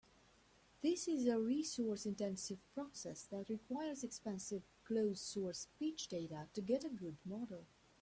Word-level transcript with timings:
This 0.81 1.07
is 1.07 1.27
a 1.27 1.37
resource-intensive 1.37 2.57
process 2.73 3.25
that 3.29 3.49
requires 3.49 4.03
expensive 4.03 4.63
closed-source 4.83 5.67
speech 5.75 6.07
data 6.07 6.47
to 6.53 6.61
get 6.61 6.83
a 6.83 6.89
good 6.89 7.17
model. 7.23 7.67